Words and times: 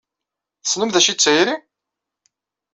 Tessnem 0.61 0.91
d 0.91 0.95
acu 0.99 1.09
i 1.11 1.15
d 1.15 1.19
tayri? 1.19 1.55